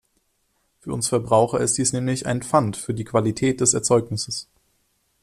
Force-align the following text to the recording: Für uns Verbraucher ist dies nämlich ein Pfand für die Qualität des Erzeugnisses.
Für 0.79 0.93
uns 0.93 1.09
Verbraucher 1.09 1.59
ist 1.59 1.77
dies 1.77 1.93
nämlich 1.93 2.25
ein 2.25 2.41
Pfand 2.41 2.75
für 2.75 2.95
die 2.95 3.03
Qualität 3.03 3.61
des 3.61 3.75
Erzeugnisses. 3.75 4.49